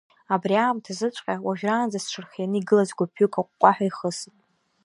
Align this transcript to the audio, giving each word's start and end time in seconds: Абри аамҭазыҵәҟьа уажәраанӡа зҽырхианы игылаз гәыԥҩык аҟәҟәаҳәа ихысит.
Абри 0.33 0.55
аамҭазыҵәҟьа 0.55 1.35
уажәраанӡа 1.45 1.99
зҽырхианы 2.03 2.57
игылаз 2.59 2.89
гәыԥҩык 2.97 3.33
аҟәҟәаҳәа 3.39 3.85
ихысит. 3.89 4.35